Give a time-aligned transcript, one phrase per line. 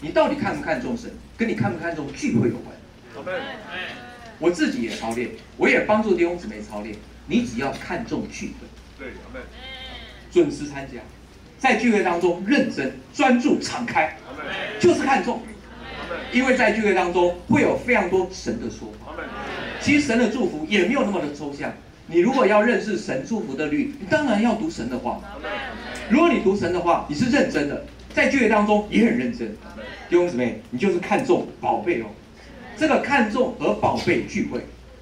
[0.00, 2.74] 你到底看不看重神，跟你看不看重聚会有关。
[4.38, 6.94] 我自己也操练，我也帮助弟兄姊妹操练。
[7.26, 8.66] 你只要看重聚会，
[8.98, 9.12] 对，
[10.30, 11.00] 准时参加，
[11.58, 14.16] 在聚会当中认真、专注、敞开，
[14.78, 15.40] 就是看重。
[16.32, 19.14] 因为在聚会当中会有非常多神的说法。
[19.80, 21.72] 其实神的祝福也没有那么的抽象。
[22.06, 25.20] 你如果要认识神祝福的律，你当然要读神的话。
[26.10, 29.48] 如果你读神的话，你是认真的，在聚会当中也很认真。
[30.08, 32.06] 弟兄姊妹，你就是看重宝贝哦。
[32.76, 34.60] 这个看重和宝贝聚会，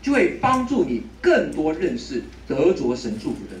[0.00, 3.56] 就会帮助你更多认识得着神祝福的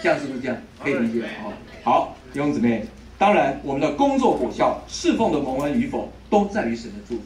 [0.00, 0.56] 这样是不是这样？
[0.80, 1.50] 可以理解啊？
[1.82, 2.86] 好，弟兄姊妹，
[3.18, 7.22] 当然我们的工作果效、侍奉的蒙恩与否，都在于神的祝福。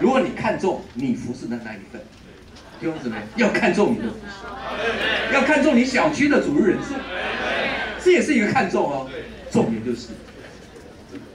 [0.00, 2.00] 如果你看重你服侍的那一份，
[2.80, 6.94] 弟兄姊妹要看重你的服侍，要看重你小区的主日人数，
[8.02, 9.08] 这也是一个看重哦。
[9.50, 10.08] 重点就是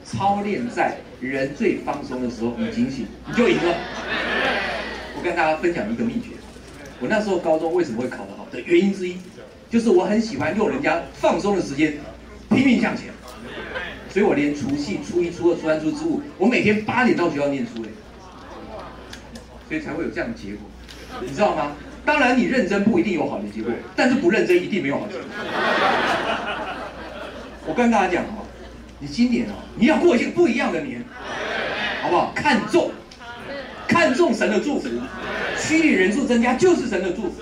[0.05, 0.97] 操练在。
[1.21, 3.73] 人最放松的时候，你警醒，你就赢了。
[5.15, 6.31] 我跟大家分享一个秘诀，
[6.99, 9.15] 我那时候高中为什么会考得好的原因之一，
[9.69, 11.93] 就是我很喜欢用人家放松的时间
[12.49, 13.05] 拼命向前，
[14.09, 17.89] 所以我连除夕、初一、初二、初三、初四、初五，我每天八点到学校念书嘞，
[19.69, 20.69] 所以才会有这样的结果，
[21.21, 21.71] 你知道吗？
[22.03, 25.23] 当然你认真不一定有好的结果，但是不认真一定没有好结果。
[27.65, 28.45] 我跟大家讲哦。
[28.99, 31.03] 你今年哦，你要过一个不一样的年，
[32.01, 32.31] 好不好？
[32.33, 32.89] 看重，
[33.85, 34.87] 看重神的祝福，
[35.59, 37.41] 区里人数增加就是神的祝福，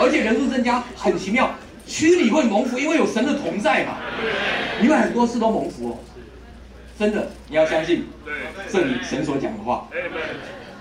[0.00, 1.54] 而且人数增加很奇妙，
[1.86, 3.98] 区里会蒙福，因为有神的同在嘛。
[4.80, 5.98] 你们很多事都蒙福哦，
[6.98, 8.08] 真的，你要相信
[8.68, 9.88] 这里神所讲的话，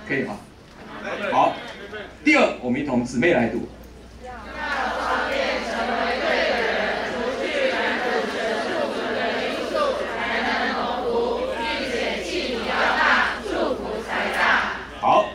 [0.08, 0.38] 可以吗？
[1.32, 1.54] 好，
[2.24, 3.70] 第二，我们一同姊妹来读。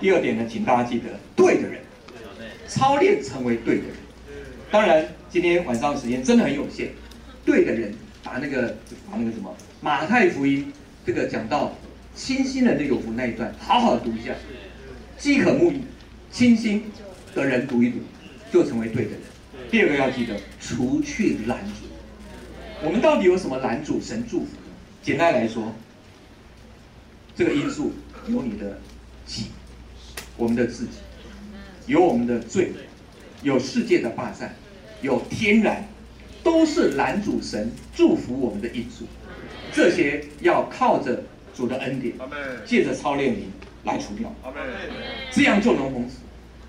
[0.09, 1.83] 第二点呢，请大家记得，对的人，
[2.67, 3.93] 操练成为对的人。
[4.71, 6.89] 当然，今天晚上时间真的很有限，
[7.45, 7.93] 对的人
[8.23, 8.75] 把那个
[9.11, 10.73] 把那个什么马太福音
[11.05, 11.77] 这个讲到
[12.15, 14.33] 清新人的有福那一段，好好的读一下，
[15.19, 15.83] 饥渴慕义、
[16.33, 16.91] 清心
[17.35, 17.99] 的人读一读，
[18.51, 19.21] 就成为对的人。
[19.71, 21.85] 第二个要记得，除去拦阻。
[22.83, 24.53] 我们到底有什么拦阻神祝福？
[25.03, 25.75] 简单来说，
[27.37, 27.93] 这个因素
[28.27, 28.81] 有你的
[29.27, 29.49] 己。
[30.38, 30.93] 我们的自己，
[31.87, 32.72] 有我们的罪，
[33.43, 34.54] 有世界的霸占，
[35.03, 35.87] 有天然，
[36.43, 39.04] 都是拦阻神祝福我们的因素。
[39.72, 42.15] 这些要靠着主的恩典，
[42.65, 43.50] 借着操练灵
[43.84, 44.32] 来除掉，
[45.32, 46.21] 这样就能蒙福，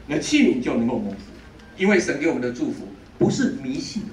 [0.08, 1.18] 那器皿就能够蒙福。
[1.78, 2.88] 因为神给我们的祝福
[3.18, 4.10] 不是迷信的。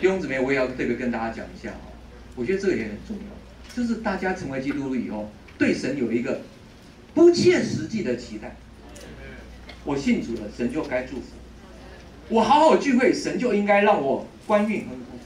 [0.00, 1.92] 弟兄姊妹，我也要特别跟大家讲一下哦，
[2.34, 6.40] 我觉得这个也很重要，就是大家成为基督徒以后，对神有一个
[7.14, 8.56] 不切实际的期待。
[9.84, 11.22] 我信主了，神就该祝福
[12.28, 12.42] 我。
[12.42, 15.18] 好好聚会，神就应该让我官运亨通。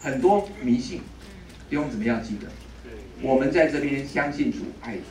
[0.00, 1.00] 很多迷信，
[1.70, 2.48] 弟兄怎么样记得？
[3.22, 5.02] 我们在这边相信主、爱主，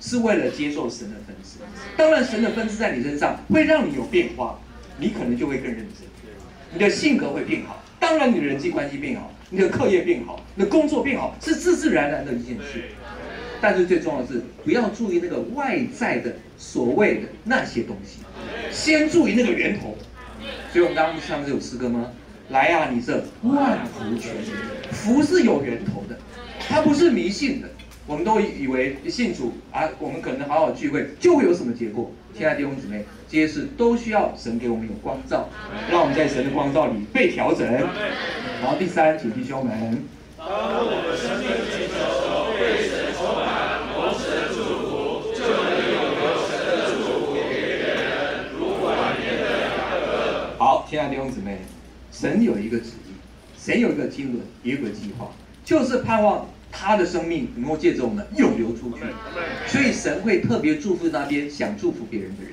[0.00, 1.58] 是为了接受神的分赐。
[1.96, 4.58] 当然，神的分赐在你身上会让你有变化，
[4.98, 6.08] 你可能就会更认真，
[6.72, 7.82] 你的性格会变好。
[8.00, 12.84] 当然，你的人际关系变好，你的课业变好，你的工作变好，是自自然然的一件事。
[13.62, 18.18] 但是最重要的是，不要注意那个外在的所谓的那些东西，
[18.72, 19.96] 先注意那个源头。
[20.72, 22.10] 所以我们刚刚唱这首诗歌吗？
[22.48, 24.34] 来啊，你这万福全
[24.90, 26.18] 福是有源头的，
[26.68, 27.68] 它不是迷信的。
[28.04, 32.10] 我们都以为信主啊，我们可能好好聚会就会有什么结果。
[32.36, 35.48] 亲爱的弟兄姊妹，这些事都需要神给我们有光照，
[35.88, 37.64] 让我们在神的光照里被调整。
[37.72, 40.02] 然后第三，请弟兄们。
[40.36, 41.48] 当我们生命
[51.02, 51.58] 爱的弟兄姊妹，
[52.12, 53.12] 神有一个旨意，
[53.58, 55.32] 神有一个经纶，有一个计划，
[55.64, 59.00] 就是盼望他的生命能够借着我们涌流出去。
[59.66, 62.52] 所以神会特别祝福那边想祝福别人的人。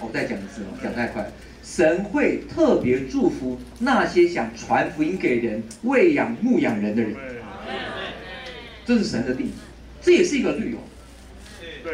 [0.00, 1.30] 我再讲一次哦，讲太快。
[1.62, 7.14] 神会特别祝福那些想传福音给人、喂养牧养人的人。
[8.86, 9.50] 这是神的定义，
[10.00, 10.78] 这也是一个律哦。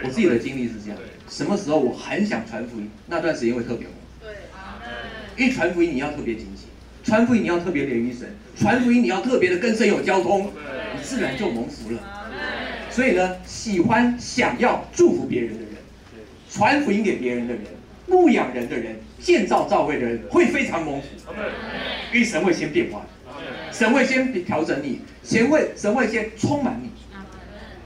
[0.04, 0.98] 我自己的经历是这样：
[1.28, 3.88] 什么时候我很想传福音，那段时间会特别。
[5.36, 6.68] 因为传福音你要特别警醒，
[7.04, 8.28] 传福音你要特别连于神，
[8.58, 10.50] 传福音你要特别的跟神有交通，
[10.94, 12.00] 你自然就蒙福了。
[12.90, 15.68] 所以呢，喜欢想要祝福别人的人，
[16.50, 17.62] 传福音给别人的人，
[18.06, 21.08] 牧养人的人，建造造位的人，会非常蒙福。
[22.14, 23.04] 因为神会先变化，
[23.70, 26.90] 神会先调整你，神会神会先充满你。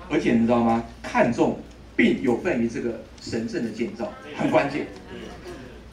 [0.09, 0.85] 而且你知道吗？
[1.03, 1.61] 看重
[1.97, 4.87] 并有份于这个神圣的建造，很关键。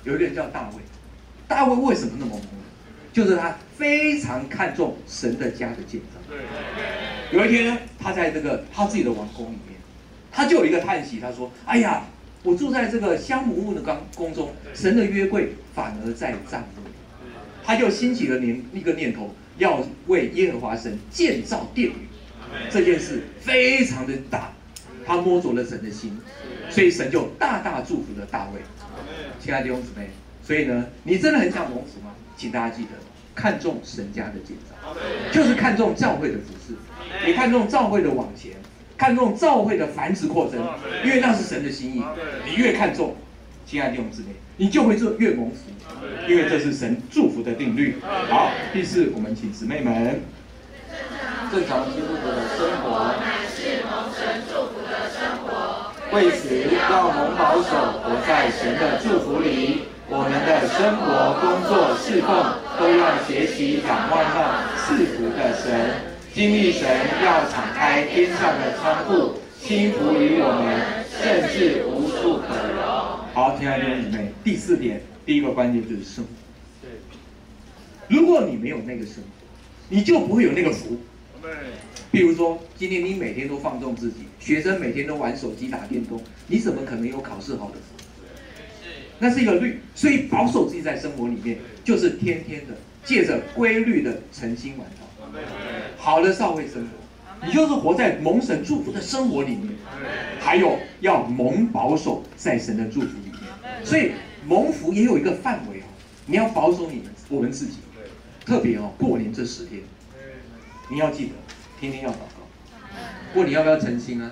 [0.03, 0.81] 有一个人叫大卫，
[1.47, 2.41] 大卫为什么那么猛？
[3.13, 6.35] 就是他非常看重神的家的建造。
[7.31, 9.79] 有一天呢，他在这个他自己的王宫里面，
[10.31, 12.03] 他就有一个叹息，他说：“哎呀，
[12.43, 16.83] 我住在这个香木木的宫宫中，神的约柜反而在帐幕。”
[17.65, 22.07] 他就兴起了念一个念头，要为耶和华神建造殿宇。
[22.69, 24.53] 这件事非常的大，
[25.05, 26.17] 他摸着了神的心，
[26.69, 28.61] 所以神就大大祝福了大卫。
[29.41, 30.09] 亲爱的弟兄姊妹，
[30.47, 32.15] 所以呢，你真的很想蒙福吗？
[32.37, 32.91] 请大家记得，
[33.35, 34.95] 看重神家的建造，
[35.29, 36.73] 就是看重教会的服饰，
[37.25, 38.53] 你看重教会的往前，
[38.97, 40.65] 看重教会的繁殖扩增，
[41.03, 42.01] 因为那是神的心意。
[42.45, 43.17] 你越看重，
[43.65, 45.69] 亲爱的弟兄姊妹，你就会做越蒙福，
[46.29, 47.97] 因为这是神祝福的定律。
[48.29, 50.21] 好，第四，我们请姊妹们，
[51.51, 59.81] 正常基督徒的生活乃是蒙神祝福的生活，为此要蒙保守，活在神的祝福里。
[60.09, 62.31] 我们的生活、工作、侍奉
[62.79, 65.99] 都要学习仰望那赐福的神，
[66.33, 66.87] 经历神
[67.25, 72.81] 要敞开天上的窗户，轻福于我们，甚至无处可容。
[73.33, 76.29] 好，亲爱的弟兄姊妹，第四点，第一个关键就是生活。
[76.81, 76.89] 对，
[78.07, 79.29] 如果你没有那个生活，
[79.89, 80.95] 你就不会有那个福。
[81.41, 81.51] 对。
[82.09, 87.75] 比如说，今天你每天都放纵自己，学生每天都玩手机、打电动，你怎么可能有考试好的？
[89.19, 95.39] 那是一个律，所以保守自己在生活里面，就是天天的借着规律的诚心晚祷，
[95.97, 99.69] 好的少会生活，你就是活在蒙神祝福的生活里面，
[100.39, 104.11] 还有要蒙保守在神的祝福里面，所以
[104.45, 105.85] 蒙福也有一个范围哦，
[106.25, 107.77] 你要保守你们我们自己，
[108.45, 109.81] 特别哦过年这十天，
[110.89, 111.31] 你要记得
[111.79, 112.47] 天天要祷告，
[113.33, 114.31] 过年要不要诚心啊？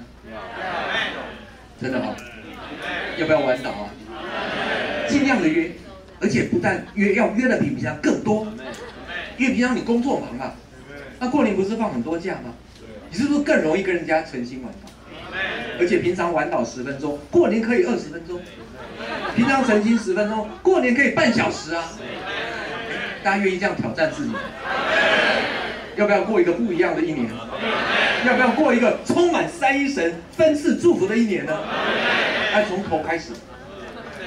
[1.81, 2.15] 真的哦，
[3.17, 3.89] 要不要玩祷啊？
[5.07, 5.71] 尽量的约，
[6.19, 8.47] 而且不但约，要约的比平常更多。
[9.37, 10.53] 因为平常你工作忙嘛，
[11.19, 12.53] 那过年不是放很多假吗？
[13.09, 14.89] 你是不是更容易跟人家诚心晚祷？
[15.79, 18.39] 而且平常晚祷十分钟，过年可以二十分钟。
[19.35, 21.83] 平常诚心十分钟，过年可以半小时啊！
[23.21, 24.31] 大家愿意这样挑战自己？
[25.97, 27.27] 要不要过一个不一样的一年？
[28.25, 31.53] 要不要过一个充满三一神分赐祝福的一年呢？
[32.53, 33.33] 要从头开始。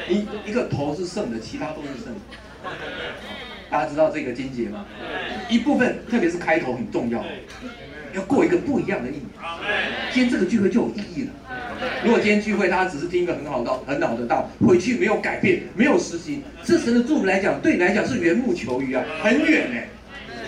[0.08, 2.14] 一一个头是圣的，其他都是圣。
[3.70, 4.86] 大家知道这个经节吗？
[5.48, 7.22] 一部分，特别是开头很重要，
[8.14, 9.22] 要过一个不一样的一年。
[10.10, 11.30] 今天这个聚会就有意义了。
[12.02, 19.88] 如果今天聚会大家只是听一个很好的、很好的道，回去没有改变，没有实行，这神的祝福来讲，对你来讲是缘木求鱼啊，很远哎。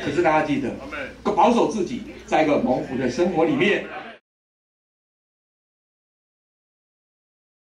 [0.03, 0.71] 可是大家记得，
[1.33, 3.85] 保守自己，在一个蒙福的生活里面。